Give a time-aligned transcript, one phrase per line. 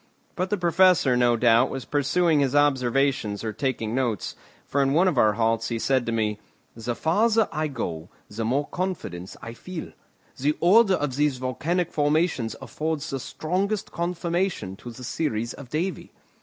[0.35, 4.35] But the Professor, no doubt, was pursuing his observations or taking notes,
[4.65, 6.39] for in one of our halts he said to me:
[6.75, 9.91] "The farther I go the more confidence I feel.
[10.39, 16.11] The order of these volcanic formations affords the strongest confirmation to the theories of Davy.